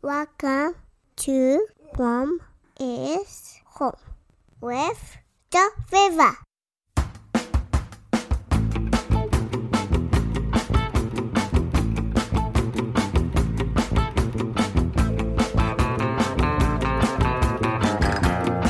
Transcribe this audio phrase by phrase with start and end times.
[0.00, 0.76] Welcome
[1.16, 2.38] to Rome
[2.78, 3.96] is Home
[4.60, 5.18] with
[5.50, 6.36] the Viva.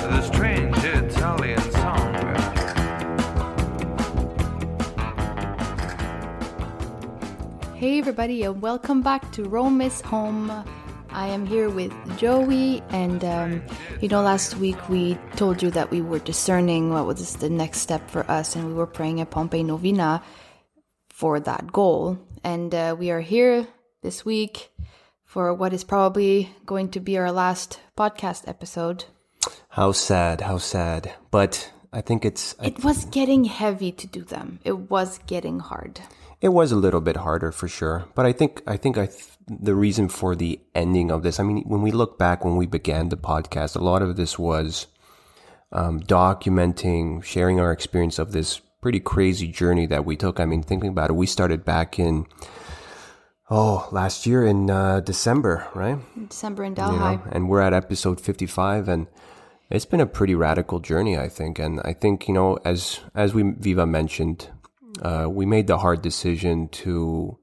[0.01, 2.15] The strange Italian song.
[7.75, 10.65] Hey, everybody, and welcome back to Rome is Home.
[11.19, 13.63] I am here with Joey, and um,
[14.01, 17.81] you know, last week we told you that we were discerning what was the next
[17.81, 20.23] step for us, and we were praying a Pompeii Novena
[21.09, 22.21] for that goal.
[22.45, 23.67] And uh, we are here
[24.01, 24.71] this week
[25.25, 29.07] for what is probably going to be our last podcast episode.
[29.71, 31.15] How sad, how sad.
[31.33, 35.59] But I think it's I, It was getting heavy to do them, it was getting
[35.59, 35.99] hard.
[36.41, 38.05] It was a little bit harder for sure.
[38.15, 41.41] But I think I think I th- the reason for the ending of this.
[41.41, 44.39] I mean, when we look back when we began the podcast, a lot of this
[44.39, 44.87] was
[45.73, 50.39] um, documenting, sharing our experience of this pretty crazy journey that we took.
[50.39, 52.27] I mean, thinking about it, we started back in
[53.51, 55.99] oh last year in uh, December, right?
[56.29, 56.99] December in you Delhi.
[56.99, 59.07] know, and we're at episode 55 and
[59.71, 63.35] it's been a pretty radical journey i think and i think you know as as
[63.35, 64.49] we viva mentioned
[65.03, 67.39] uh, we made the hard decision to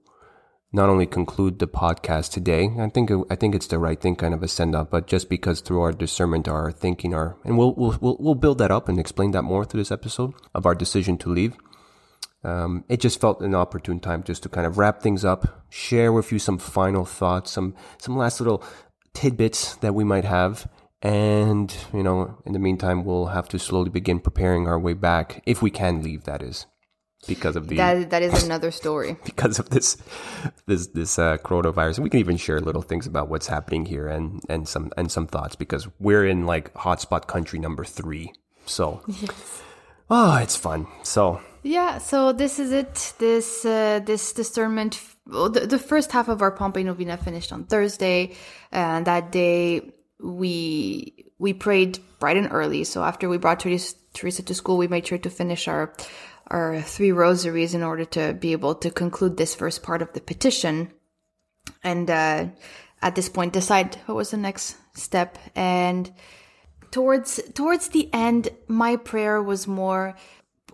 [0.72, 4.34] not only conclude the podcast today i think i think it's the right thing kind
[4.34, 7.74] of a send up but just because through our discernment our thinking our and we'll
[7.76, 10.76] we'll we'll, we'll build that up and explain that more through this episode of our
[10.76, 11.56] decision to leave
[12.46, 16.14] um, it just felt an opportune time just to kind of wrap things up, share
[16.14, 18.64] with you some final thoughts, some some last little
[19.16, 20.70] tidbits that we might have,
[21.02, 25.42] and you know, in the meantime, we'll have to slowly begin preparing our way back
[25.48, 26.26] if we can leave.
[26.26, 26.68] That is
[27.28, 29.18] because of the That, that is another story.
[29.26, 29.98] because of this
[30.66, 31.98] this this uh, coronavirus.
[31.98, 35.12] And we can even share little things about what's happening here and and some and
[35.12, 38.34] some thoughts because we're in like hotspot country number three.
[38.66, 39.04] So,
[40.10, 40.88] oh, it's fun.
[41.04, 41.42] So.
[41.64, 43.14] Yeah, so this is it.
[43.18, 45.02] This uh, this discernment.
[45.26, 48.36] The, the first half of our Pompeii Novena finished on Thursday,
[48.72, 49.82] and that day
[50.20, 52.84] we we prayed bright and early.
[52.84, 55.94] So after we brought Teresa, Teresa to school, we made sure to finish our
[56.48, 60.22] our three rosaries in order to be able to conclude this first part of the
[60.22, 60.92] petition,
[61.84, 62.48] and uh,
[63.02, 65.38] at this point decide what was the next step.
[65.56, 66.12] And
[66.92, 70.16] towards towards the end, my prayer was more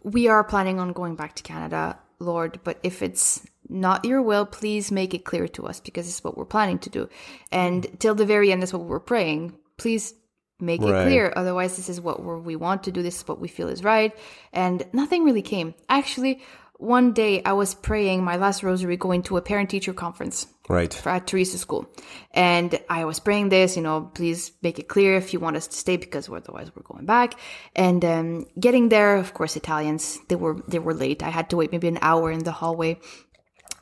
[0.04, 4.46] we are planning on going back to Canada, Lord, but if it's not your will,
[4.46, 7.10] please make it clear to us because it's what we're planning to do.
[7.52, 9.54] And till the very end, that's what we're praying.
[9.78, 10.14] Please
[10.62, 11.32] make it clear.
[11.36, 13.02] Otherwise, this is what we want to do.
[13.02, 14.16] This is what we feel is right.
[14.54, 15.74] And nothing really came.
[15.90, 16.42] Actually,
[16.78, 20.92] one day I was praying my last rosary going to a parent teacher conference Right.
[20.92, 21.86] for- at Teresa School.
[22.34, 25.68] And I was praying this, you know, please make it clear if you want us
[25.68, 27.36] to stay because otherwise we're going back.
[27.76, 31.22] And um, getting there, of course, Italians they were they were late.
[31.22, 33.00] I had to wait maybe an hour in the hallway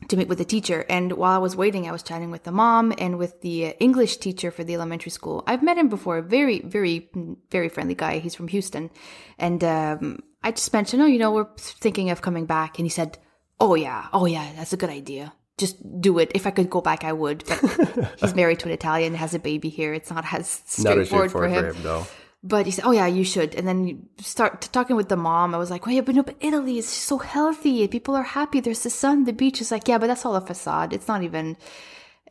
[0.08, 0.86] to meet with the teacher.
[0.90, 4.18] And while I was waiting, I was chatting with the mom and with the English
[4.18, 5.44] teacher for the elementary school.
[5.46, 6.22] I've met him before.
[6.22, 7.10] Very, very,
[7.52, 8.20] very friendly guy.
[8.20, 8.90] He's from Houston.
[9.38, 12.80] And um, I just mentioned, oh, you know, we're thinking of coming back.
[12.80, 13.18] And he said,
[13.60, 15.34] oh, yeah, oh, yeah, that's a good idea.
[15.58, 16.32] Just do it.
[16.34, 17.44] If I could go back, I would.
[17.46, 19.94] But he's married to an Italian, has a baby here.
[19.94, 21.74] It's not as Not as straightforward, straightforward for him.
[21.74, 22.08] for him, though.
[22.42, 25.54] But he said, "Oh yeah, you should." And then you start talking with the mom.
[25.54, 27.86] I was like, "Oh yeah, but no, but Italy is so healthy.
[27.90, 28.62] People are happy.
[28.62, 30.94] There's the sun, the beach." Is like, "Yeah, but that's all a facade.
[30.94, 31.58] It's not even.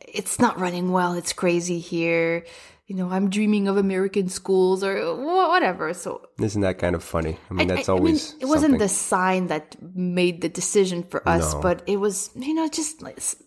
[0.01, 1.13] It's not running well.
[1.13, 2.43] It's crazy here.
[2.87, 7.37] You know, I'm dreaming of American schools or whatever." So Isn't that kind of funny?
[7.51, 8.33] I mean, that's I- I mean, always.
[8.41, 8.79] it wasn't something.
[8.79, 11.61] the sign that made the decision for us, No.
[11.61, 13.03] but it was you know just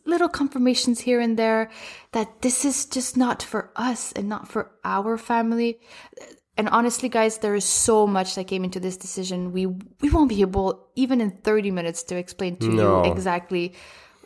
[0.06, 1.70] little confirmations here and there
[2.12, 5.80] that this is just not for us and not for our family.
[6.56, 9.52] And honestly, guys, there is so much that came into this decision.
[9.52, 13.04] We we won't be able even in thirty minutes to explain to No.
[13.04, 13.72] you exactly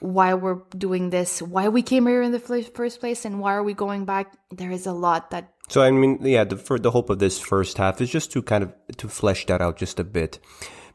[0.00, 3.62] why we're doing this, why we came here in the first place, and why are
[3.62, 4.36] we going back.
[4.50, 7.38] There is a lot that So I mean, yeah, the for the hope of this
[7.38, 10.40] first half is just to kind of to flesh that out just a bit,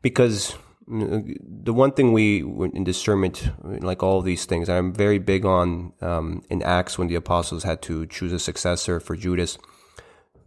[0.02, 0.56] because
[0.88, 6.42] the one thing we in discernment, like all these things, I'm very big on um,
[6.50, 9.58] in Acts when the apostles had to choose a successor for Judas.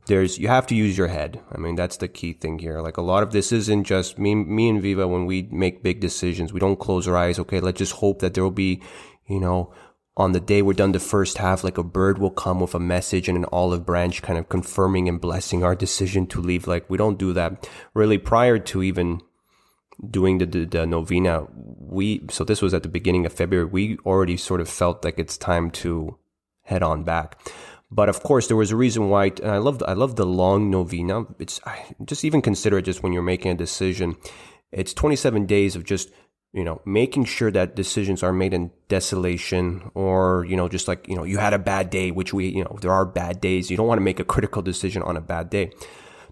[0.06, 1.41] There's you have to use your head.
[1.51, 2.81] I mean, that's the key thing here.
[2.81, 6.01] Like a lot of this isn't just me, me and Viva when we make big
[6.01, 6.53] decisions.
[6.53, 7.39] We don't close our eyes.
[7.39, 8.83] Okay, let's just hope that there will be,
[9.27, 9.73] you know,
[10.17, 12.81] on the day we're done the first half, like a bird will come with a
[12.81, 16.67] message and an olive branch kind of confirming and blessing our decision to leave.
[16.67, 19.21] Like we don't do that really prior to even
[20.11, 21.47] doing the, the, the novena.
[21.55, 23.67] We, so this was at the beginning of February.
[23.67, 26.17] We already sort of felt like it's time to
[26.62, 27.39] head on back.
[27.94, 29.26] But of course, there was a reason why.
[29.26, 31.26] And I love I love the long novena.
[31.38, 34.17] It's I just even consider it just when you're making a decision.
[34.73, 36.11] It's 27 days of just
[36.52, 41.06] you know making sure that decisions are made in desolation or you know just like
[41.06, 43.70] you know you had a bad day, which we you know there are bad days.
[43.70, 45.70] You don't want to make a critical decision on a bad day.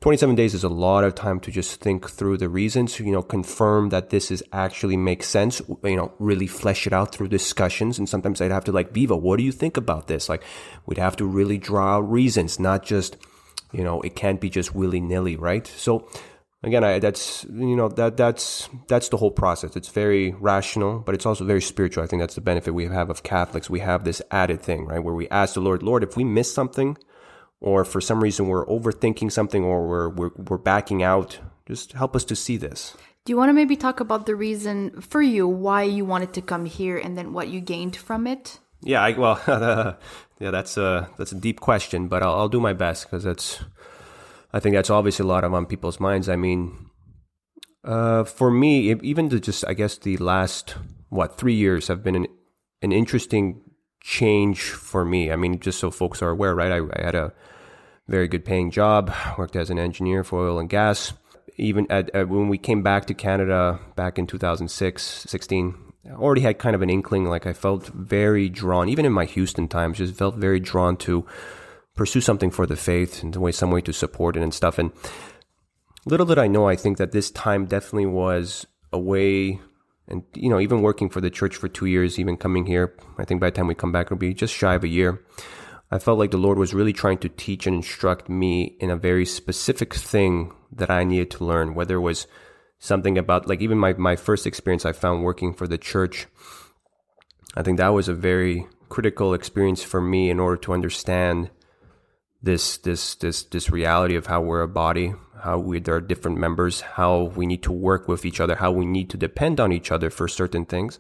[0.03, 3.23] 27 days is a lot of time to just think through the reasons, you know,
[3.23, 8.01] confirm that this is actually makes sense, you know, really flesh it out through discussions.
[8.01, 10.29] And sometimes I'd have to like, Viva, what do you think about this?
[10.29, 10.43] Like,
[10.87, 13.17] we'd have to really draw reasons, not just,
[13.71, 15.69] you know, it can't be just willy nilly, right?
[15.69, 16.09] So,
[16.65, 19.77] again, I, that's you know that that's that's the whole process.
[19.77, 22.03] It's very rational, but it's also very spiritual.
[22.03, 23.71] I think that's the benefit we have of Catholics.
[23.71, 26.53] We have this added thing, right, where we ask the Lord, Lord, if we miss
[26.53, 26.97] something,
[27.63, 32.15] or for some reason we're overthinking something or we're, we're, we're backing out, just help
[32.17, 32.95] us to see this.
[33.25, 36.43] Do you want to maybe talk about the reason for you why you wanted to
[36.43, 38.59] come here and then what you gained from it?
[38.81, 39.41] Yeah, I, well,
[40.41, 43.61] yeah, that's a that's a deep question, but I'll, I'll do my best because that's
[44.53, 46.29] I think that's obviously a lot of on people's minds.
[46.29, 46.91] I mean,
[47.85, 50.75] uh, for me, even to just I guess the last
[51.11, 52.27] what three years have been an
[52.83, 53.61] an interesting
[54.03, 55.31] change for me.
[55.33, 56.73] I mean, just so folks are aware, right?
[56.73, 57.33] I, I had a
[58.09, 61.13] very good paying job, worked as an engineer for oil and gas.
[61.57, 65.75] Even at, at, when we came back to Canada back in 2006, 16,
[66.07, 69.25] I already had kind of an inkling, like I felt very drawn, even in my
[69.27, 71.25] Houston times, just felt very drawn to
[71.95, 74.79] pursue something for the faith and way, some way to support it and stuff.
[74.79, 74.93] And
[76.07, 79.61] little did I know, I think that this time definitely was a way
[80.13, 83.25] and you know even working for the church for two years even coming here i
[83.25, 85.25] think by the time we come back it'll be just shy of a year
[85.93, 88.97] I felt like the Lord was really trying to teach and instruct me in a
[88.97, 92.27] very specific thing that I needed to learn, whether it was
[92.79, 96.29] something about, like, even my, my first experience I found working for the church.
[97.55, 101.51] I think that was a very critical experience for me in order to understand
[102.43, 105.13] this, this, this, this reality of how we're a body,
[105.43, 108.73] how we, there are different members, how we need to work with each other, how
[108.73, 110.99] we need to depend on each other for certain things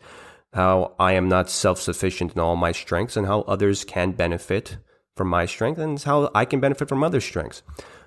[0.53, 4.77] how I am not self sufficient in all my strengths and how others can benefit
[5.17, 7.62] from my strength and how I can benefit from other strengths.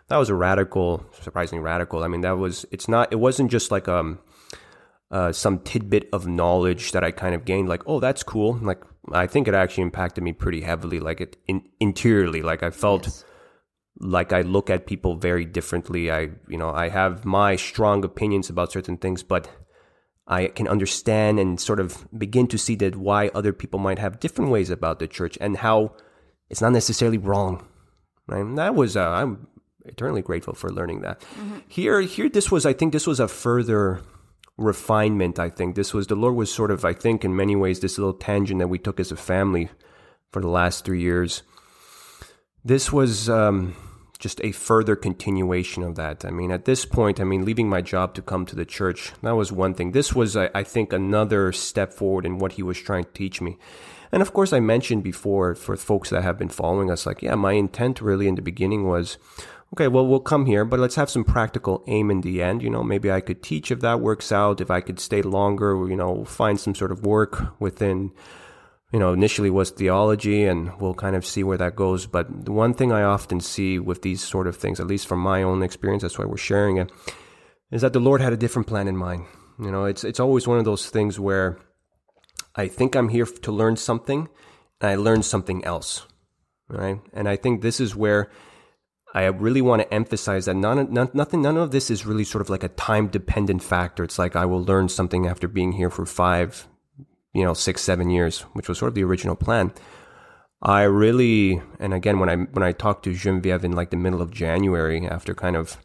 [0.08, 2.04] That was a radical, surprisingly radical.
[2.04, 4.20] I mean, that was, it's not, it wasn't just like, um,
[5.10, 8.54] uh, some tidbit of knowledge that I kind of gained, like, oh, that's cool.
[8.62, 12.44] Like, I think it actually impacted me pretty heavily, like it in, interiorly.
[12.44, 13.26] Like, I felt yes.
[14.00, 16.12] Like I look at people very differently.
[16.12, 19.50] I, you know, I have my strong opinions about certain things, but
[20.28, 24.20] I can understand and sort of begin to see that why other people might have
[24.20, 25.96] different ways about the church and how
[26.50, 27.66] it's not necessarily wrong.
[28.28, 28.42] Right?
[28.42, 29.48] And that was uh, I'm
[29.86, 31.22] eternally grateful for learning that.
[31.22, 31.60] Mm-hmm.
[31.68, 34.02] Here, here, this was I think this was a further
[34.58, 35.38] refinement.
[35.40, 37.98] I think this was the Lord was sort of I think in many ways this
[37.98, 39.70] little tangent that we took as a family
[40.32, 41.44] for the last three years.
[42.66, 43.30] This was.
[43.30, 43.76] Um,
[44.25, 46.25] just a further continuation of that.
[46.25, 49.12] I mean, at this point, I mean, leaving my job to come to the church,
[49.22, 49.92] that was one thing.
[49.92, 53.39] This was, I, I think, another step forward in what he was trying to teach
[53.39, 53.60] me.
[54.12, 57.36] And of course, I mentioned before for folks that have been following us, like, yeah,
[57.36, 59.19] my intent really in the beginning was,
[59.74, 62.63] okay, well, we'll come here, but let's have some practical aim in the end.
[62.63, 65.88] You know, maybe I could teach if that works out, if I could stay longer,
[65.88, 68.12] you know, find some sort of work within
[68.96, 72.06] you know, initially was theology, and we'll kind of see where that goes.
[72.06, 75.20] But the one thing I often see with these sort of things, at least from
[75.20, 76.90] my own experience, that's why we're sharing it,
[77.72, 79.25] is that the Lord had a different plan in mind.
[79.60, 81.60] You know, it's it's always one of those things where
[82.56, 84.30] I think I'm here to learn something,
[84.80, 86.06] and I learn something else,
[86.70, 87.02] right?
[87.12, 88.32] And I think this is where
[89.14, 92.42] I really want to emphasize that none, none, nothing, none of this is really sort
[92.42, 94.06] of like a time dependent factor.
[94.06, 96.70] It's like I will learn something after being here for five,
[97.36, 99.74] you know, six, seven years, which was sort of the original plan.
[100.62, 104.22] I really, and again, when I when I talked to Genevieve in like the middle
[104.22, 105.77] of January, after kind of,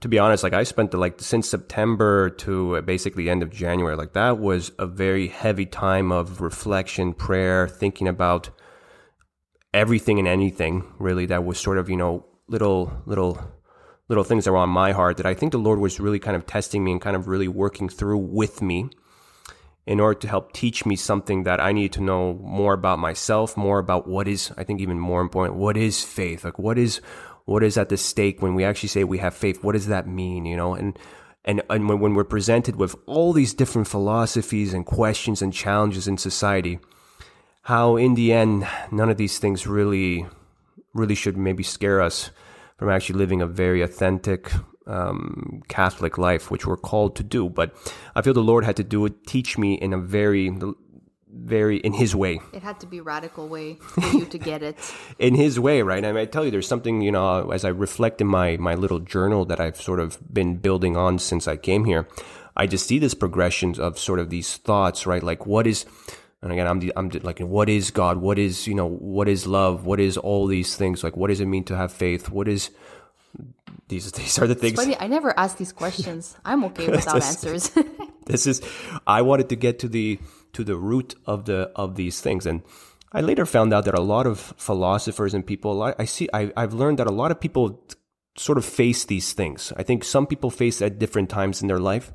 [0.00, 3.50] to be honest, like I spent the like since September to uh, basically end of
[3.50, 8.50] January, like that was a very heavy time of reflection, prayer, thinking about
[9.74, 13.40] everything and anything really that was sort of you know little little
[14.08, 16.36] little things that were on my heart that I think the Lord was really kind
[16.36, 18.88] of testing me and kind of really working through with me
[19.86, 23.56] in order to help teach me something that I need to know more about myself,
[23.56, 26.44] more about what is, I think even more important, what is faith?
[26.44, 27.00] Like what is,
[27.44, 29.62] what is at the stake when we actually say we have faith?
[29.62, 30.46] What does that mean?
[30.46, 30.98] You know, and,
[31.44, 36.08] and, and when, when we're presented with all these different philosophies and questions and challenges
[36.08, 36.78] in society,
[37.62, 40.26] how in the end, none of these things really,
[40.94, 42.30] really should maybe scare us
[42.78, 44.50] from actually living a very authentic,
[44.86, 47.48] um, Catholic life, which we're called to do.
[47.48, 47.74] But
[48.14, 50.50] I feel the Lord had to do it, teach me in a very,
[51.34, 54.76] very in his way It had to be radical way for you to get it.
[55.18, 56.04] in his way, right?
[56.04, 58.74] I mean, I tell you, there's something, you know, as I reflect in my, my
[58.74, 62.08] little journal that I've sort of been building on since I came here,
[62.56, 65.22] I just see this progression of sort of these thoughts, right?
[65.22, 65.86] Like, what is,
[66.40, 68.18] and again, I'm, the, I'm the, like, what is God?
[68.18, 69.86] What is, you know, what is love?
[69.86, 71.02] What is all these things?
[71.02, 72.30] Like, what does it mean to have faith?
[72.30, 72.70] What is,
[73.88, 74.76] these, these are the things.
[74.76, 76.36] Funny, I never asked these questions.
[76.44, 77.70] I'm okay without answers.
[78.26, 78.62] this is
[79.06, 80.18] i wanted to get to the
[80.52, 82.62] to the root of the of these things and
[83.12, 86.52] i later found out that a lot of philosophers and people i, I see I,
[86.56, 87.84] i've learned that a lot of people
[88.36, 91.78] sort of face these things i think some people face at different times in their
[91.78, 92.12] life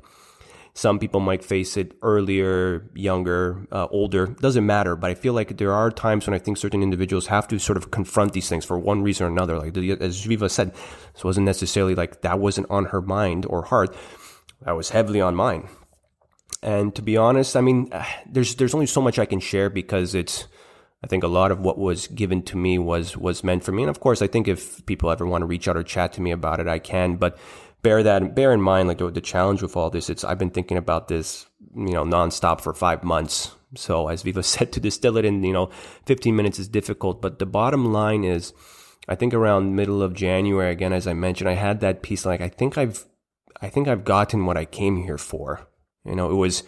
[0.74, 5.56] some people might face it earlier younger uh, older doesn't matter but i feel like
[5.58, 8.64] there are times when i think certain individuals have to sort of confront these things
[8.64, 10.72] for one reason or another like as viva said
[11.14, 13.94] this wasn't necessarily like that wasn't on her mind or heart
[14.62, 15.68] that was heavily on mine
[16.62, 17.90] and to be honest, I mean,
[18.26, 20.46] there's there's only so much I can share because it's.
[21.02, 23.82] I think a lot of what was given to me was was meant for me,
[23.82, 26.20] and of course, I think if people ever want to reach out or chat to
[26.20, 27.16] me about it, I can.
[27.16, 27.38] But
[27.82, 30.50] bear that bear in mind, like the, the challenge with all this, it's I've been
[30.50, 33.52] thinking about this, you know, nonstop for five months.
[33.76, 35.70] So as Viva said, to distill it in you know
[36.06, 38.52] 15 minutes is difficult, but the bottom line is,
[39.08, 42.40] I think around middle of January, again as I mentioned, I had that piece like
[42.40, 43.04] I think I've
[43.62, 45.66] I think I've gotten what I came here for.
[46.04, 46.62] You know, it was,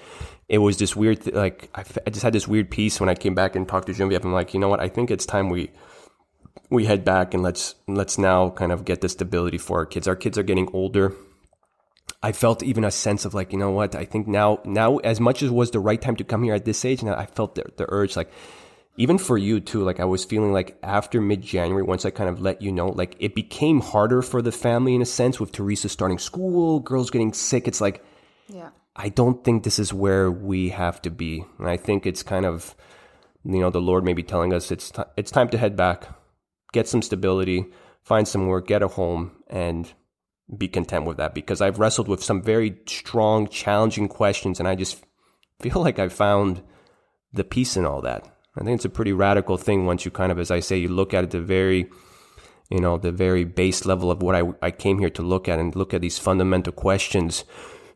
[0.48, 3.34] it was this weird, like, I, I just had this weird piece when I came
[3.34, 4.24] back and talked to Genevieve.
[4.24, 4.80] I'm like, you know what?
[4.80, 5.70] I think it's time we,
[6.72, 10.08] we head back and let's, let's now kind of get the stability for our kids.
[10.08, 11.14] Our kids are getting older.
[12.22, 13.94] I felt even a sense of like, you know what?
[13.94, 16.64] I think now, now as much as was the right time to come here at
[16.64, 18.30] this age, now I felt the, the urge, like,
[18.96, 22.28] even for you too, like I was feeling like after mid January, once I kind
[22.28, 25.52] of let you know, like it became harder for the family in a sense with
[25.52, 27.66] Teresa starting school, girls getting sick.
[27.66, 28.04] It's like,
[28.48, 28.70] yeah.
[28.94, 31.46] I don't think this is where we have to be.
[31.58, 32.74] And I think it's kind of,
[33.44, 36.08] you know, the Lord may be telling us it's t- it's time to head back,
[36.72, 37.66] get some stability,
[38.02, 39.92] find some work, get a home, and
[40.56, 41.34] be content with that.
[41.34, 45.04] Because I've wrestled with some very strong, challenging questions, and I just
[45.60, 46.62] feel like I found
[47.32, 48.24] the peace in all that.
[48.56, 50.88] I think it's a pretty radical thing once you kind of, as I say, you
[50.88, 51.88] look at it the very,
[52.70, 55.58] you know, the very base level of what I, I came here to look at
[55.58, 57.44] and look at these fundamental questions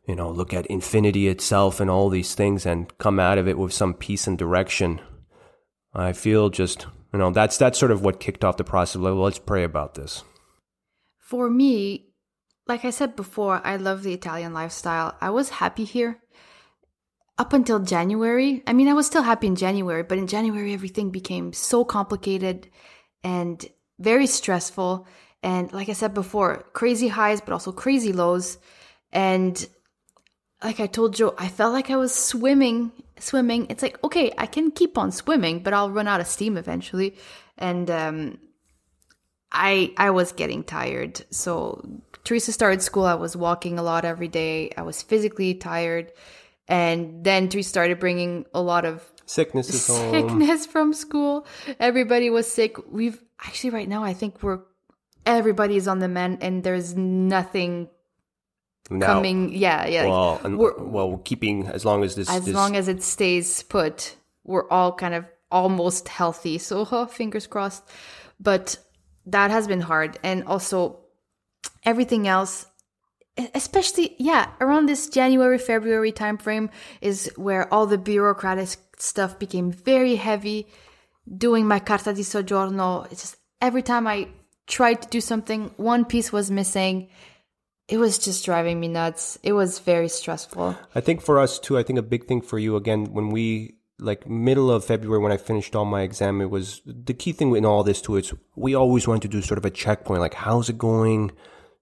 [0.07, 3.59] you know, look at infinity itself and all these things and come out of it
[3.59, 5.01] with some peace and direction.
[5.93, 9.01] I feel just, you know, that's that's sort of what kicked off the process.
[9.01, 10.23] Well, let's pray about this.
[11.17, 12.11] For me,
[12.67, 15.17] like I said before, I love the Italian lifestyle.
[15.19, 16.21] I was happy here
[17.39, 18.63] up until January.
[18.67, 22.69] I mean, I was still happy in January, but in January, everything became so complicated
[23.25, 23.65] and
[23.99, 25.07] very stressful.
[25.43, 28.59] And like I said before, crazy highs, but also crazy lows.
[29.11, 29.67] And
[30.63, 33.67] like I told Joe, I felt like I was swimming, swimming.
[33.69, 37.17] It's like, okay, I can keep on swimming, but I'll run out of steam eventually.
[37.59, 38.39] And um,
[39.53, 41.25] I I was getting tired.
[41.31, 41.83] So
[42.25, 43.05] Teresa started school.
[43.05, 44.73] I was walking a lot every day.
[44.77, 46.13] I was physically tired,
[46.69, 51.47] and then Teresa started bringing a lot of Sickness sickness from school.
[51.81, 52.77] Everybody was sick.
[52.91, 54.05] We've actually right now.
[54.05, 54.61] I think we're
[55.25, 57.89] everybody is on the mend, and there's nothing
[58.91, 59.53] Now, coming.
[59.53, 60.07] Yeah, yeah.
[60.07, 62.31] Well, and, We're- well, we're keeping as long as this.
[62.31, 66.59] as this long as it stays put, we're all kind of almost healthy.
[66.59, 67.83] So huh, fingers crossed.
[68.39, 68.79] But
[69.27, 71.01] that has been hard, and also
[71.85, 72.67] everything else,
[73.55, 80.17] especially yeah, around this January February timeframe is where all the bureaucratic stuff became very
[80.17, 80.67] heavy.
[81.27, 84.29] Doing my carta di soggiorno, it's just every time I
[84.69, 87.09] tried to do something, one piece was missing.
[87.89, 89.39] It was just driving me nuts.
[89.43, 90.77] It was very stressful.
[90.95, 93.77] I think for us too, I think a big thing for you again when we
[93.99, 97.55] like middle of February when I finished all my exam, it was the key thing
[97.57, 98.17] in all this too.
[98.17, 101.31] Is we always wanted to do sort of a checkpoint, like how's it going,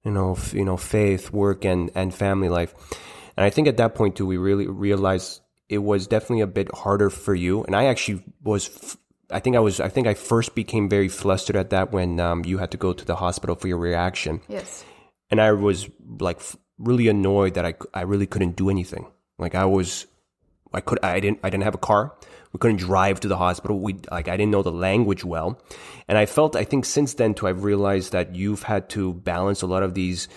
[0.05, 2.75] you know, f- you know, faith, work, and and family life.
[3.37, 6.73] And I think at that point too, we really realized it was definitely a bit
[6.75, 7.65] harder for you.
[7.65, 8.69] And I actually was.
[8.69, 8.97] F-
[9.31, 9.81] I think I was.
[9.81, 12.93] I think I first became very flustered at that when um, you had to go
[12.93, 14.85] to the hospital for your reaction Yes.
[15.31, 15.89] And I was
[16.19, 16.41] like
[16.79, 19.07] really annoyed that I, I really couldn't do anything.
[19.39, 20.07] Like I was,
[20.73, 22.15] I could I didn't I didn't have a car.
[22.53, 23.81] We couldn't drive to the hospital.
[23.81, 25.61] We like I didn't know the language well,
[26.09, 29.63] and I felt I think since then too I've realized that you've had to balance
[29.63, 30.29] a lot of these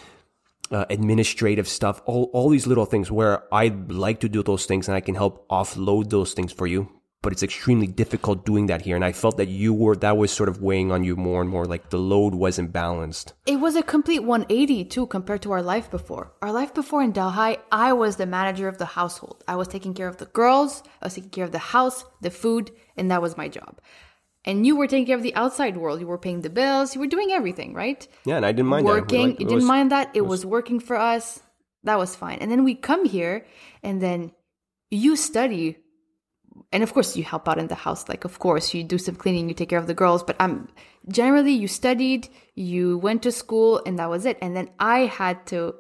[0.71, 4.87] uh, administrative stuff, all all these little things where I'd like to do those things
[4.87, 6.89] and I can help offload those things for you.
[7.23, 8.95] But it's extremely difficult doing that here.
[8.95, 11.49] And I felt that you were that was sort of weighing on you more and
[11.49, 13.33] more, like the load wasn't balanced.
[13.45, 16.31] It was a complete 180 too compared to our life before.
[16.41, 19.43] Our life before in Delhi, I was the manager of the household.
[19.47, 22.29] I was taking care of the girls, I was taking care of the house, the
[22.31, 23.79] food, and that was my job.
[24.45, 25.99] And you were taking care of the outside world.
[25.99, 28.07] You were paying the bills, you were doing everything, right?
[28.25, 29.19] Yeah, and I didn't mind working.
[29.21, 29.27] that.
[29.31, 30.11] Like, you it didn't was- mind that.
[30.13, 31.41] It was working for us.
[31.83, 32.37] That was fine.
[32.39, 33.45] And then we come here
[33.83, 34.31] and then
[34.89, 35.77] you study
[36.71, 39.15] and of course you help out in the house like of course you do some
[39.15, 40.67] cleaning you take care of the girls but i'm
[41.07, 45.45] generally you studied you went to school and that was it and then i had
[45.45, 45.73] to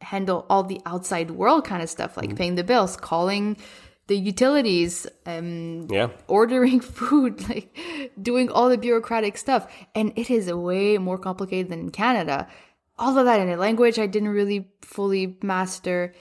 [0.00, 2.20] handle all the outside world kind of stuff Mm-hmm.
[2.28, 3.56] like paying the bills calling
[4.08, 6.08] the utilities um Yeah.
[6.26, 7.76] ordering food like
[8.20, 12.46] doing all the bureaucratic stuff and it is way more complicated than in canada
[12.98, 16.12] all of that in a language i didn't really fully master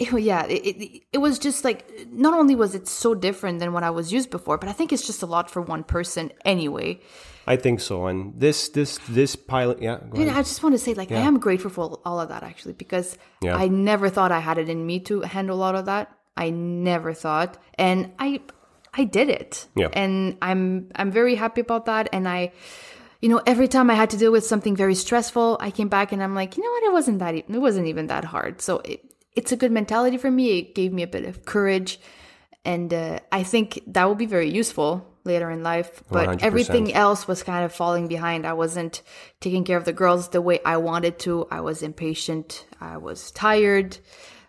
[0.14, 1.80] it, yeah, it, it, it was just like
[2.10, 4.92] not only was it so different than what I was used before, but I think
[4.92, 7.00] it's just a lot for one person anyway.
[7.46, 8.06] I think so.
[8.06, 9.98] And this this this pilot, yeah.
[10.14, 10.30] And.
[10.30, 13.18] I just want to say, like, I am grateful for all of that actually, because
[13.40, 13.56] Yeah.
[13.56, 16.12] I never thought I had it in me to handle all of that.
[16.36, 18.40] I never thought, and I,
[18.94, 19.66] I did it.
[19.74, 19.88] Yeah.
[19.92, 22.08] And I'm I'm very happy about that.
[22.12, 22.52] And I,
[23.20, 26.12] you know, every time I had to deal with something very stressful, I came back
[26.12, 28.62] and I'm like, you know what, it wasn't that e- it wasn't even that hard.
[28.62, 30.58] So it, it's a good mentality for me.
[30.58, 32.00] It gave me a bit of courage,
[32.64, 36.02] and uh, I think that will be very useful later in life.
[36.10, 36.42] But 100%.
[36.42, 38.46] everything else was kind of falling behind.
[38.46, 39.02] I wasn't
[39.40, 41.46] taking care of the girls the way I wanted to.
[41.50, 42.66] I was impatient.
[42.80, 43.98] I was tired.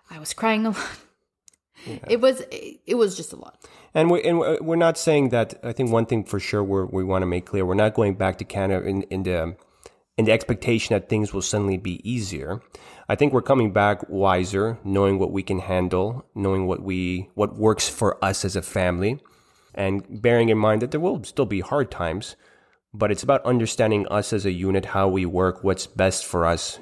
[0.09, 0.99] I was crying a lot.
[2.07, 3.59] It was it was just a lot.
[3.93, 5.59] And we're, and we're we're not saying that.
[5.63, 8.13] I think one thing for sure we're, we want to make clear: we're not going
[8.15, 9.55] back to Canada in, in the
[10.17, 12.61] in the expectation that things will suddenly be easier.
[13.07, 17.57] I think we're coming back wiser, knowing what we can handle, knowing what we what
[17.57, 19.19] works for us as a family,
[19.73, 22.35] and bearing in mind that there will still be hard times.
[22.93, 26.79] But it's about understanding us as a unit, how we work, what's best for us.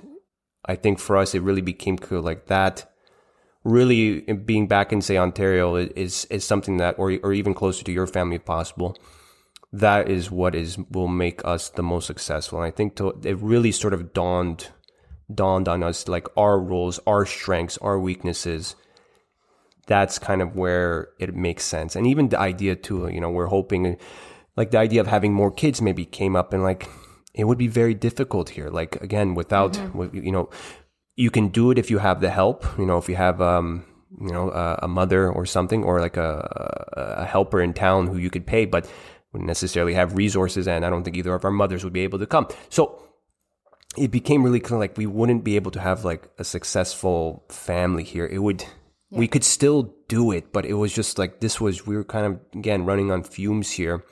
[0.65, 2.89] I think for us, it really became clear like that
[3.63, 7.91] really being back in say Ontario is is something that or or even closer to
[7.91, 8.98] your family if possible
[9.72, 12.60] that is what is will make us the most successful.
[12.60, 14.70] And I think to, it really sort of dawned
[15.34, 18.75] dawned on us like our roles our strengths our weaknesses.
[19.86, 21.96] That's kind of where it makes sense.
[21.96, 23.98] And even the idea too you know we're hoping
[24.58, 26.90] like the idea of having more kids maybe came up and like
[27.34, 28.70] it would be very difficult here.
[28.70, 30.50] Like again without with- you know
[31.20, 32.66] you can do it if you have the help.
[32.77, 33.84] You know, if you have um,
[34.22, 38.18] you know, a, a mother or something, or like a, a helper in town who
[38.18, 38.90] you could pay, but
[39.31, 40.68] wouldn't necessarily have resources.
[40.68, 42.48] And I don't think either of our mothers would be able to come.
[42.70, 43.01] So
[43.98, 47.46] it became really kind of like we wouldn't be able to have like a successful
[47.50, 48.25] family here.
[48.25, 48.63] It would.
[49.11, 52.27] We could still do it, but it was just like this was we were kind
[52.27, 54.03] of again running on fumes here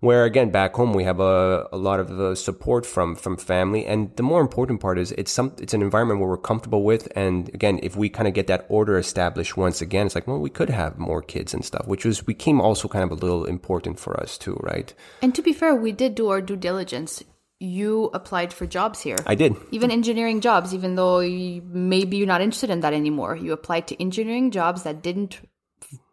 [0.00, 3.86] where again back home we have a, a lot of uh, support from from family
[3.86, 7.08] and the more important part is it's some it's an environment where we're comfortable with
[7.16, 10.38] and again if we kind of get that order established once again it's like well
[10.38, 13.44] we could have more kids and stuff which was became also kind of a little
[13.44, 17.22] important for us too right And to be fair, we did do our due diligence.
[17.58, 19.16] You applied for jobs here.
[19.26, 23.34] i did even engineering jobs, even though you, maybe you're not interested in that anymore.
[23.36, 25.40] You applied to engineering jobs that didn't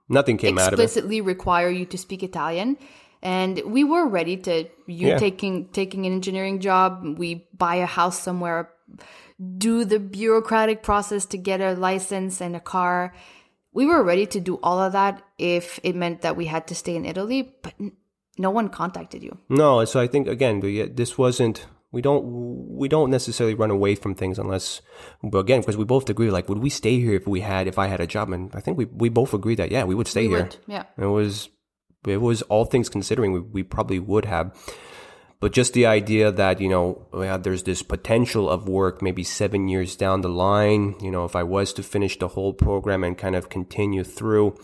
[0.07, 2.77] nothing came out of it explicitly require you to speak Italian.
[3.23, 5.17] And we were ready to you Yeah.
[5.17, 7.17] taking taking an engineering job.
[7.17, 8.69] We buy a house somewhere,
[9.57, 13.13] do the bureaucratic process to get a license and a car.
[13.73, 16.75] We were ready to do all of that if it meant that we had to
[16.75, 17.73] stay in Italy, but
[18.37, 19.37] no one contacted you.
[19.49, 20.59] No, so I think again,
[20.95, 21.65] this wasn't.
[21.93, 22.23] We don't.
[22.75, 24.81] We don't necessarily run away from things unless,
[25.23, 26.29] but again, because we both agree.
[26.31, 28.31] Like, would we stay here if we had, if I had a job?
[28.31, 30.43] And I think we we both agree that yeah, we would stay We here.
[30.43, 30.83] would, yeah.
[30.97, 31.49] It was,
[32.05, 34.55] it was all things considering, we, we probably would have.
[35.39, 39.67] But just the idea that you know, yeah, there's this potential of work, maybe seven
[39.67, 40.95] years down the line.
[41.01, 44.57] You know, if I was to finish the whole program and kind of continue through.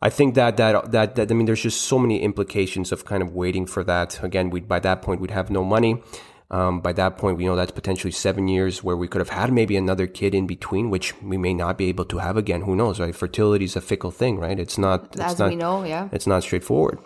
[0.00, 3.22] I think that, that that that I mean, there's just so many implications of kind
[3.22, 4.22] of waiting for that.
[4.24, 6.02] Again, we by that point we'd have no money.
[6.50, 9.52] Um, by that point, we know that's potentially seven years where we could have had
[9.52, 12.62] maybe another kid in between, which we may not be able to have again.
[12.62, 12.98] Who knows?
[12.98, 13.14] Right?
[13.14, 14.58] Fertility is a fickle thing, right?
[14.58, 15.08] It's not.
[15.12, 16.08] It's As not, we know, yeah.
[16.10, 16.98] it's not straightforward.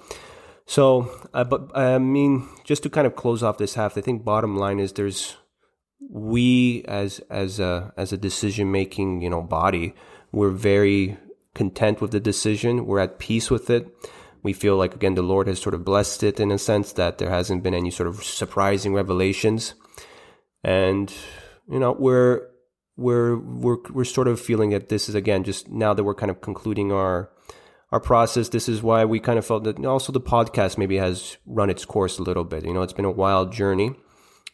[0.65, 4.25] So, uh, but I mean, just to kind of close off this half, I think
[4.25, 5.37] bottom line is there's
[6.09, 9.95] we as as a as a decision making you know body,
[10.31, 11.17] we're very
[11.55, 12.87] content with the decision.
[12.87, 13.89] We're at peace with it.
[14.43, 17.19] We feel like again the Lord has sort of blessed it in a sense that
[17.19, 19.75] there hasn't been any sort of surprising revelations,
[20.65, 21.13] and
[21.71, 22.49] you know we're
[22.97, 26.31] we're we're we're sort of feeling that this is again just now that we're kind
[26.31, 27.31] of concluding our
[27.93, 28.49] our process.
[28.49, 31.85] This is why we kind of felt that also the podcast maybe has run its
[31.85, 32.65] course a little bit.
[32.65, 33.95] You know, it's been a wild journey.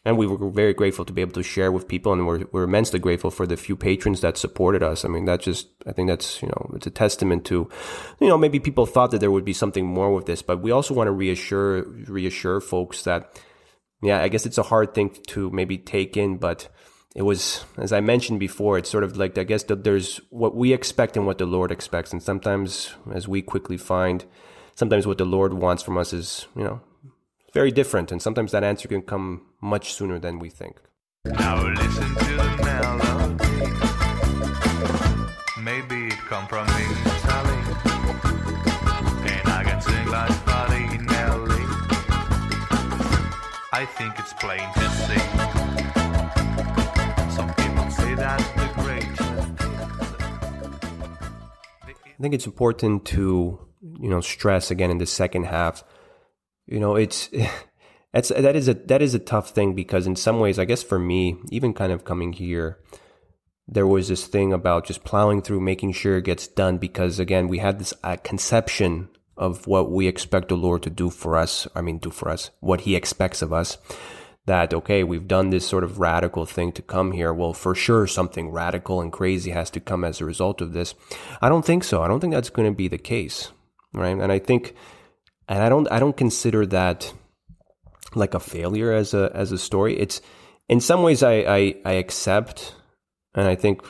[0.05, 2.63] And we were very grateful to be able to share with people, and we're, we're
[2.63, 5.03] immensely grateful for the few patrons that supported us.
[5.03, 7.69] I mean, that just, I think that's, you know, it's a testament to,
[8.21, 10.71] you know, maybe people thought that there would be something more with this, but we
[10.71, 13.41] also want to reassure, reassure folks that,
[14.01, 16.69] yeah, I guess it's a hard thing to maybe take in, but
[17.13, 20.55] it was, as I mentioned before, it's sort of like, I guess that there's what
[20.55, 22.13] we expect and what the Lord expects.
[22.13, 24.23] And sometimes, as we quickly find,
[24.75, 26.79] sometimes what the Lord wants from us is, you know,
[27.53, 28.11] very different.
[28.11, 30.77] And sometimes that answer can come much sooner than we think.
[31.25, 33.45] Now listen to the melody.
[35.61, 37.59] Maybe it come from Italy.
[39.27, 41.65] And I can sing like Buddy Nelly.
[43.73, 45.19] I think it's plain to see.
[47.35, 49.21] Some people say that's the great.
[51.83, 53.59] I think it's important to,
[53.99, 55.83] you know, stress again in the second half.
[56.69, 57.29] You know, it's
[58.13, 60.83] that's that is a that is a tough thing because in some ways, I guess
[60.83, 62.79] for me, even kind of coming here,
[63.67, 66.77] there was this thing about just plowing through, making sure it gets done.
[66.77, 71.09] Because again, we had this uh, conception of what we expect the Lord to do
[71.09, 71.67] for us.
[71.73, 73.77] I mean, do for us what He expects of us.
[74.45, 77.33] That okay, we've done this sort of radical thing to come here.
[77.33, 80.95] Well, for sure, something radical and crazy has to come as a result of this.
[81.41, 82.01] I don't think so.
[82.01, 83.51] I don't think that's going to be the case,
[83.93, 84.17] right?
[84.17, 84.73] And I think,
[85.49, 87.11] and I don't, I don't consider that
[88.15, 89.99] like a failure as a as a story.
[89.99, 90.21] It's
[90.67, 92.75] in some ways I, I I accept,
[93.35, 93.81] and I think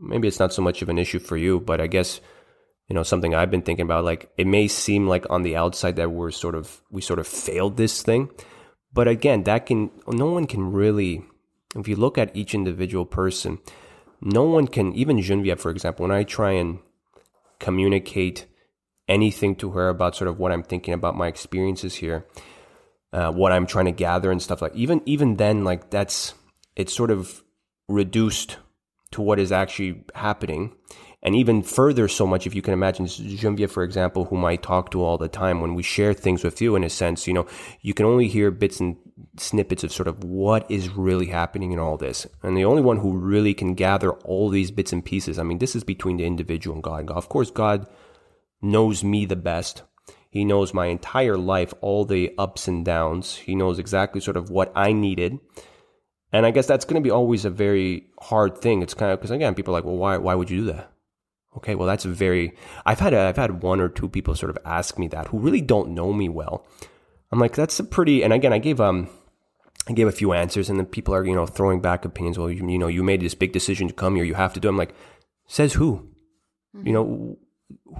[0.00, 2.20] maybe it's not so much of an issue for you, but I guess
[2.88, 4.04] you know something I've been thinking about.
[4.04, 7.26] Like it may seem like on the outside that we're sort of we sort of
[7.26, 8.30] failed this thing,
[8.92, 11.24] but again, that can no one can really.
[11.76, 13.58] If you look at each individual person,
[14.22, 16.04] no one can even Genevieve, for example.
[16.04, 16.78] When I try and
[17.58, 18.46] communicate
[19.08, 22.26] anything to her about sort of what I'm thinking about my experiences here
[23.12, 26.34] uh, what I'm trying to gather and stuff like even even then like that's
[26.76, 27.42] it's sort of
[27.88, 28.58] reduced
[29.12, 30.74] to what is actually happening.
[31.20, 34.90] And even further so much if you can imagine Genevieve for example whom I talk
[34.92, 37.46] to all the time when we share things with you in a sense you know
[37.80, 38.96] you can only hear bits and
[39.36, 42.26] snippets of sort of what is really happening in all this.
[42.42, 45.58] And the only one who really can gather all these bits and pieces I mean
[45.58, 47.10] this is between the individual and God.
[47.10, 47.88] Of course God
[48.60, 49.82] knows me the best
[50.30, 53.36] he knows my entire life, all the ups and downs.
[53.36, 55.38] He knows exactly sort of what I needed.
[56.32, 58.82] And I guess that's going to be always a very hard thing.
[58.82, 60.92] It's kind of because again, people are like, well, why, why would you do that?
[61.56, 62.54] Okay, well, that's a very.
[62.84, 65.38] I've had a, I've had one or two people sort of ask me that who
[65.38, 66.66] really don't know me well.
[67.32, 68.22] I'm like, that's a pretty.
[68.22, 69.08] And again, I gave um,
[69.88, 72.38] I gave a few answers, and then people are you know throwing back opinions.
[72.38, 74.24] Well, you, you know, you made this big decision to come here.
[74.24, 74.68] You have to do.
[74.68, 74.94] I'm like,
[75.46, 76.10] says who?
[76.76, 76.86] Mm-hmm.
[76.86, 77.38] You know,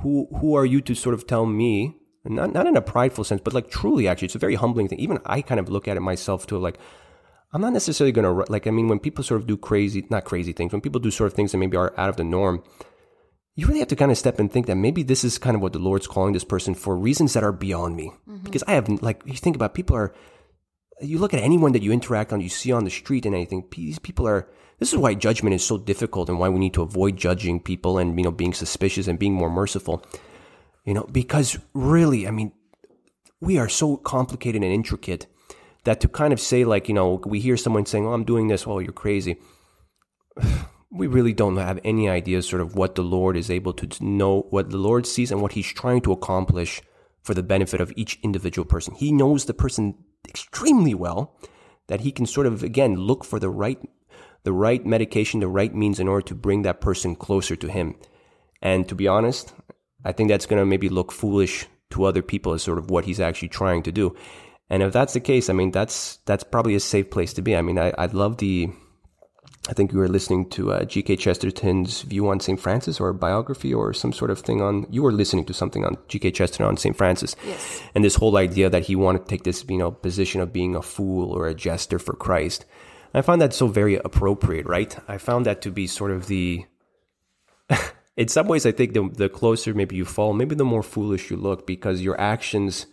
[0.02, 3.40] who who are you to sort of tell me not not in a prideful sense,
[3.42, 4.98] but like truly, actually, it's a very humbling thing.
[4.98, 6.78] Even I kind of look at it myself too, like
[7.52, 8.66] I'm not necessarily going to like.
[8.66, 11.28] I mean, when people sort of do crazy, not crazy things, when people do sort
[11.28, 12.62] of things that maybe are out of the norm,
[13.54, 15.62] you really have to kind of step and think that maybe this is kind of
[15.62, 18.12] what the Lord's calling this person for reasons that are beyond me.
[18.28, 18.44] Mm-hmm.
[18.44, 20.14] Because I have like you think about people are.
[21.00, 23.64] You look at anyone that you interact on, you see on the street and anything.
[23.70, 24.48] These people are.
[24.78, 27.98] This is why judgment is so difficult, and why we need to avoid judging people
[27.98, 30.04] and you know being suspicious and being more merciful
[30.88, 32.52] you know, because really, I mean,
[33.42, 35.26] we are so complicated and intricate
[35.84, 38.48] that to kind of say, like, you know, we hear someone saying, oh, I'm doing
[38.48, 39.36] this, well, you're crazy.
[40.90, 44.46] We really don't have any idea, sort of, what the Lord is able to know,
[44.48, 46.80] what the Lord sees, and what He's trying to accomplish
[47.22, 48.94] for the benefit of each individual person.
[48.94, 51.34] He knows the person extremely well
[51.88, 53.78] that He can sort of, again, look for the right
[54.44, 57.94] the right medication, the right means in order to bring that person closer to him.
[58.62, 59.52] And to be honest,
[60.04, 63.04] I think that's going to maybe look foolish to other people as sort of what
[63.04, 64.16] he's actually trying to do.
[64.70, 67.56] And if that's the case, I mean, that's that's probably a safe place to be.
[67.56, 68.70] I mean, I, I love the.
[69.68, 71.16] I think you were listening to uh, G.K.
[71.16, 72.58] Chesterton's view on St.
[72.58, 74.86] Francis or a biography or some sort of thing on.
[74.90, 76.30] You were listening to something on G.K.
[76.30, 76.96] Chesterton on St.
[76.96, 77.36] Francis.
[77.46, 77.82] Yes.
[77.94, 80.74] And this whole idea that he wanted to take this, you know, position of being
[80.74, 82.64] a fool or a jester for Christ.
[83.12, 84.96] I find that so very appropriate, right?
[85.06, 86.64] I found that to be sort of the
[88.16, 91.30] in some ways, I think the, the closer maybe you fall, maybe the more foolish
[91.30, 92.86] you look because your actions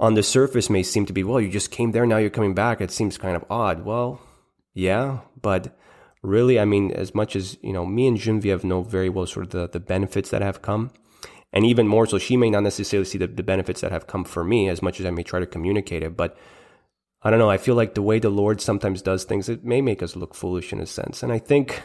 [0.00, 2.54] on the surface may seem to be, well, you just came there, now you're coming
[2.54, 2.80] back.
[2.80, 3.84] It seems kind of odd.
[3.84, 4.20] Well,
[4.74, 5.76] yeah, but
[6.22, 9.46] really, I mean, as much as, you know, me and Genevieve know very well sort
[9.46, 10.90] of the, the benefits that have come,
[11.52, 14.24] and even more so, she may not necessarily see the, the benefits that have come
[14.24, 16.36] for me as much as I may try to communicate it, but
[17.22, 17.48] I don't know.
[17.48, 20.34] I feel like the way the Lord sometimes does things, it may make us look
[20.34, 21.22] foolish in a sense.
[21.22, 21.80] And I think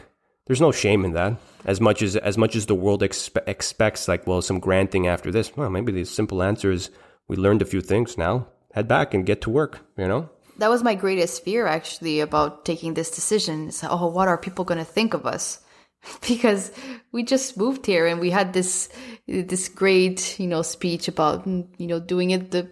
[0.47, 1.37] there's no shame in that.
[1.63, 5.07] As much as as much as the world expe- expects, like, well, some grand thing
[5.07, 5.55] after this.
[5.55, 6.89] Well, maybe the simple answer is
[7.27, 8.17] we learned a few things.
[8.17, 9.79] Now head back and get to work.
[9.97, 10.29] You know.
[10.59, 13.69] That was my greatest fear actually about taking this decision.
[13.69, 15.61] Is, oh, what are people going to think of us?
[16.27, 16.71] because
[17.11, 18.89] we just moved here and we had this
[19.27, 22.71] this great you know speech about mm, you know doing it the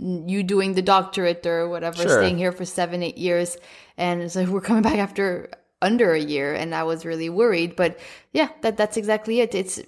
[0.00, 2.18] mm, you doing the doctorate or whatever Sure.
[2.18, 3.56] staying here for seven eight years
[3.96, 5.50] and so we're coming back after
[5.82, 7.98] under a year and i was really worried but
[8.32, 9.80] yeah that that's exactly it it's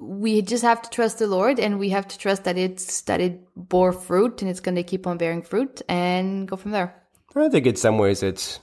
[0.00, 3.20] we just have to trust the lord and we have to trust that it's that
[3.20, 6.94] it bore fruit and it's going to keep on bearing fruit and go from there
[7.36, 8.58] I think in some ways it's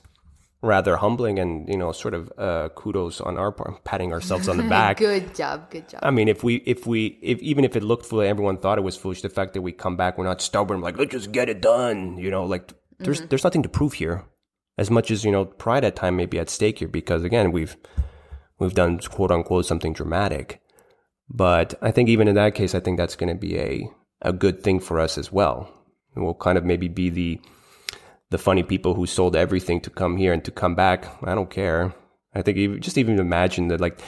[0.61, 4.57] rather humbling and you know sort of uh, kudos on our part, patting ourselves on
[4.57, 4.97] the back.
[4.97, 8.05] good job good job I mean, if we, if we, if even if it looked
[8.05, 9.21] foolish, everyone thought it was foolish.
[9.21, 10.81] The fact that we come back, we're not stubborn.
[10.81, 12.17] Like let's just get it done.
[12.17, 14.25] You know, like there's there's nothing to prove here.
[14.77, 17.51] As much as you know, pride at time may be at stake here because again,
[17.51, 17.77] we've
[18.59, 20.61] we've done quote unquote something dramatic.
[21.29, 23.89] But I think even in that case, I think that's going to be a
[24.21, 25.71] a good thing for us as well.
[26.15, 27.39] And we'll kind of maybe be the
[28.29, 31.05] the funny people who sold everything to come here and to come back.
[31.23, 31.93] I don't care.
[32.33, 33.99] I think even, just even imagine that, like,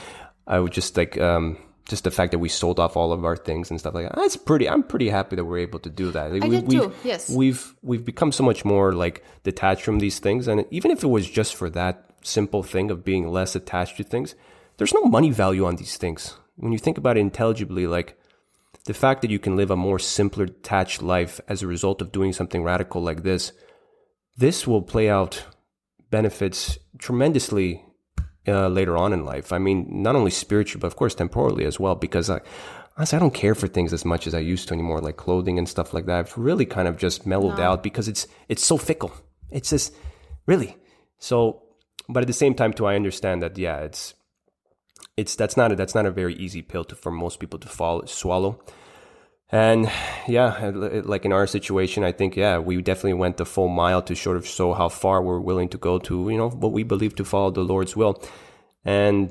[0.46, 1.56] I would just like, um,
[1.88, 4.16] just the fact that we sold off all of our things and stuff like that.
[4.16, 4.68] That's pretty.
[4.68, 6.32] I'm pretty happy that we're able to do that.
[6.32, 7.30] I did we've, too, yes.
[7.30, 11.08] we've we've become so much more like detached from these things, and even if it
[11.08, 14.34] was just for that simple thing of being less attached to things,
[14.76, 16.36] there's no money value on these things.
[16.60, 18.18] When you think about it intelligibly, like
[18.84, 22.12] the fact that you can live a more simpler, detached life as a result of
[22.12, 23.52] doing something radical like this,
[24.36, 25.44] this will play out
[26.10, 27.84] benefits tremendously
[28.46, 29.52] uh, later on in life.
[29.52, 31.94] I mean, not only spiritually, but of course temporally as well.
[31.94, 32.40] Because I,
[32.96, 35.58] honestly, I don't care for things as much as I used to anymore, like clothing
[35.58, 36.18] and stuff like that.
[36.18, 39.12] I've really kind of just mellowed out because it's it's so fickle.
[39.50, 39.94] It's just
[40.46, 40.76] really
[41.18, 41.62] so.
[42.08, 44.14] But at the same time, too, I understand that yeah, it's
[45.20, 47.68] it's that's not a, that's not a very easy pill to for most people to
[47.68, 48.52] follow, swallow.
[49.52, 49.90] And
[50.28, 50.70] yeah,
[51.12, 54.36] like in our situation, I think yeah, we definitely went the full mile to sort
[54.36, 57.24] of show how far we're willing to go to you know what we believe to
[57.24, 58.14] follow the Lord's will,
[58.84, 59.28] and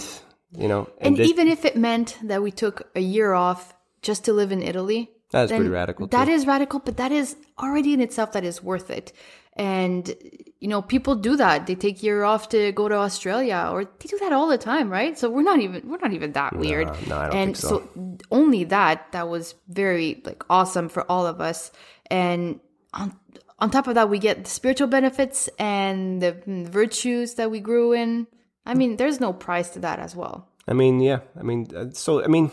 [0.63, 3.61] you know, And this- even if it meant that we took a year off
[4.01, 6.31] just to live in Italy, That's pretty radical, That too.
[6.37, 9.13] is radical, but that is already in itself that is worth it.
[9.59, 10.15] And
[10.61, 11.67] you know, people do that.
[11.67, 14.89] They take year off to go to Australia, or they do that all the time,
[14.89, 15.17] right?
[15.17, 16.87] So we're not even we're not even that weird.
[17.07, 18.17] no, I don't and think so.
[18.31, 21.71] only that that was very like awesome for all of us.
[22.09, 22.59] And
[22.93, 23.15] on
[23.59, 27.59] on top of that, we get the spiritual benefits and the mm, virtues that we
[27.59, 28.27] grew in.
[28.65, 30.47] I mean, there's no price to that as well.
[30.67, 31.19] I mean, yeah.
[31.37, 32.51] I mean, uh, so I mean,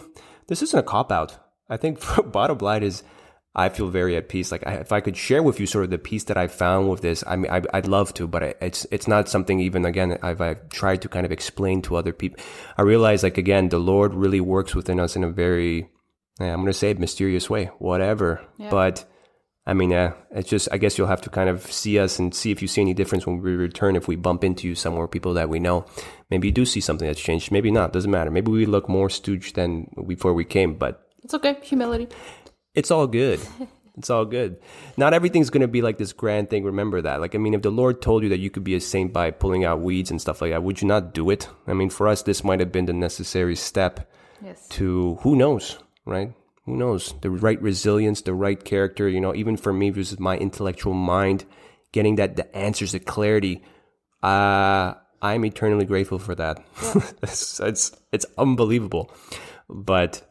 [0.49, 1.39] this isn't a cop out.
[1.69, 2.01] I think
[2.33, 3.03] bottom line is,
[3.59, 4.53] I feel very at peace.
[4.53, 6.91] Like, I, if I could share with you sort of the peace that I found
[6.91, 9.85] with this, I mean, I, I'd love to, but I- it's it's not something even
[9.87, 12.39] again I've, I've tried to kind of explain to other people.
[12.77, 15.89] I realize, like again, the Lord really works within us in a very,
[16.39, 18.45] yeah, I'm going to say it, mysterious way, whatever.
[18.71, 19.05] But
[19.69, 22.33] I mean, uh, it's just, I guess you'll have to kind of see us and
[22.35, 23.97] see if you see any difference when we return.
[23.97, 25.87] If we bump into you somewhere, people that we know,
[26.31, 27.51] maybe you do see something that's changed.
[27.51, 28.31] Maybe not, doesn't matter.
[28.31, 31.57] Maybe we look more stooge than before we came, but It's okay.
[31.63, 32.07] Humility.
[32.77, 33.41] It's all good.
[33.99, 34.59] It's all good.
[34.99, 36.65] Not everything's going to be like this grand thing.
[36.65, 37.19] Remember that.
[37.21, 39.31] Like, I mean, if the Lord told you that you could be a saint by
[39.31, 41.49] pulling out weeds and stuff like that, would you not do it?
[41.67, 44.13] I mean, for us, this might have been the necessary step
[44.45, 44.69] Yes.
[44.77, 46.35] to who knows, right?
[46.67, 47.15] Who knows?
[47.23, 51.47] The right resilience, the right character, you know, even for me, is my intellectual mind,
[51.93, 53.65] getting that the answers, the clarity.
[54.23, 56.63] Uh I'm eternally grateful for that.
[57.23, 59.11] it's, it's it's unbelievable.
[59.71, 60.26] But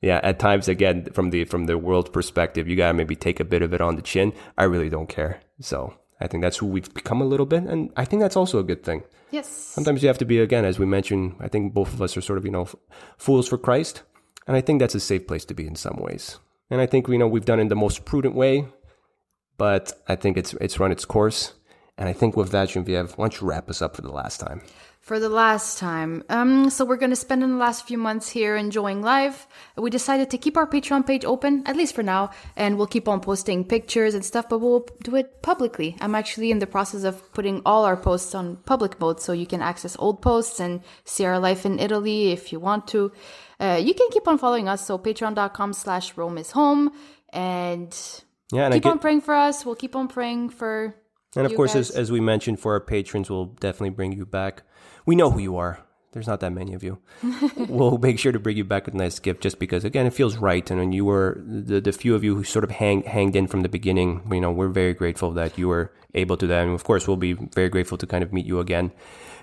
[0.00, 3.44] yeah, at times again, from the from the world perspective, you gotta maybe take a
[3.44, 4.32] bit of it on the chin.
[4.56, 5.40] I really don't care.
[5.60, 8.58] So I think that's who we've become a little bit, and I think that's also
[8.58, 9.46] a good thing Yes.
[9.48, 12.22] sometimes you have to be again as we mentioned i think both of us are
[12.22, 12.66] sort of you know
[13.18, 14.02] fools for christ
[14.46, 16.38] and i think that's a safe place to be in some ways
[16.70, 18.64] and i think you know we've done it in the most prudent way
[19.58, 21.52] but i think it's it's run its course
[21.98, 24.40] and i think with that genevieve why don't you wrap us up for the last
[24.40, 24.62] time
[25.08, 26.22] For the last time.
[26.28, 29.48] Um, so we're gonna spend in the last few months here enjoying life.
[29.74, 33.08] We decided to keep our Patreon page open, at least for now, and we'll keep
[33.08, 35.96] on posting pictures and stuff, but we'll do it publicly.
[36.02, 39.46] I'm actually in the process of putting all our posts on public mode so you
[39.46, 43.10] can access old posts and see our life in Italy if you want to.
[43.58, 46.92] Uh, you can keep on following us, so patreon.com slash Rome is home
[47.32, 47.96] and
[48.52, 49.64] yeah and keep I on praying for us.
[49.64, 50.94] We'll keep on praying for
[51.34, 54.64] and of course as, as we mentioned for our patrons we'll definitely bring you back
[55.08, 55.74] we know who you are
[56.12, 56.98] there's not that many of you.
[57.68, 60.14] we'll make sure to bring you back with a nice gift just because, again, it
[60.14, 60.68] feels right.
[60.70, 63.60] And you were the, the few of you who sort of hang, hanged in from
[63.60, 66.64] the beginning, you know, we're very grateful that you were able to that.
[66.64, 68.90] And of course, we'll be very grateful to kind of meet you again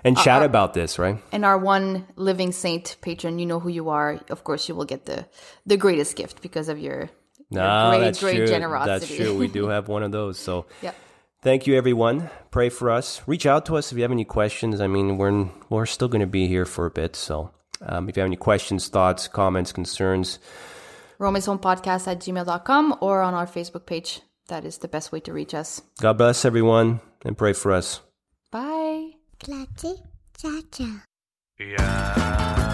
[0.02, 1.22] and uh, chat uh, about this, right?
[1.30, 4.20] And our one living saint patron, you know who you are.
[4.28, 5.26] Of course, you will get the
[5.66, 7.08] the greatest gift because of your,
[7.50, 8.46] your No, great, that's great true.
[8.48, 8.90] generosity.
[8.90, 9.38] That's true.
[9.38, 10.36] We do have one of those.
[10.36, 10.96] So Yep.
[11.46, 12.28] Thank you, everyone.
[12.50, 13.22] Pray for us.
[13.28, 14.80] Reach out to us if you have any questions.
[14.80, 17.14] I mean, we're we're still going to be here for a bit.
[17.14, 20.40] So um, if you have any questions, thoughts, comments, concerns,
[21.18, 24.20] Rome's Home Podcast at gmail.com or on our Facebook page.
[24.48, 25.82] That is the best way to reach us.
[26.00, 28.00] God bless everyone and pray for us.
[28.50, 29.12] Bye.
[29.38, 30.02] Platy,
[30.36, 31.02] cha cha.
[31.58, 32.65] Yeah.